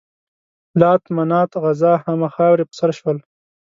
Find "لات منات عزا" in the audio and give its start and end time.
0.81-1.93